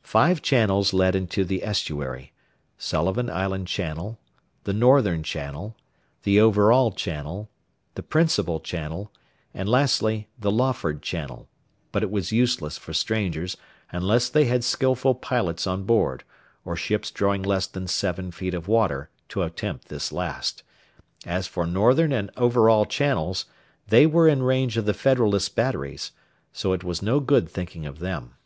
Five 0.00 0.40
channels 0.40 0.94
led 0.94 1.14
into 1.14 1.44
the 1.44 1.62
estuary, 1.62 2.32
Sullivan 2.78 3.28
Island 3.28 3.66
Channel, 3.68 4.18
the 4.64 4.72
Northern 4.72 5.22
Channel, 5.22 5.76
the 6.22 6.40
Overall 6.40 6.92
Channel, 6.92 7.50
the 7.94 8.02
Principal 8.02 8.58
Channel, 8.58 9.12
and 9.52 9.68
lastly, 9.68 10.28
the 10.38 10.50
Lawford 10.50 11.02
Channel; 11.02 11.46
but 11.92 12.02
it 12.02 12.10
was 12.10 12.32
useless 12.32 12.78
for 12.78 12.94
strangers, 12.94 13.58
unless 13.92 14.30
they 14.30 14.46
had 14.46 14.64
skilful 14.64 15.14
pilots 15.14 15.66
on 15.66 15.82
board, 15.84 16.24
or 16.64 16.74
ships 16.74 17.10
drawing 17.10 17.42
less 17.42 17.66
than 17.66 17.86
seven 17.86 18.30
feet 18.30 18.54
of 18.54 18.68
water, 18.68 19.10
to 19.28 19.42
attempt 19.42 19.88
this 19.88 20.10
last; 20.10 20.62
as 21.26 21.46
for 21.46 21.66
Northern 21.66 22.12
and 22.14 22.30
Overall 22.38 22.86
Channels, 22.86 23.44
they 23.88 24.06
were 24.06 24.26
in 24.26 24.42
range 24.42 24.78
of 24.78 24.86
the 24.86 24.94
Federalist 24.94 25.54
batteries, 25.54 26.12
so 26.50 26.70
that 26.70 26.76
it 26.76 26.84
was 26.84 27.02
no 27.02 27.20
good 27.20 27.46
thinking 27.50 27.84
of 27.84 27.98
them. 27.98 28.36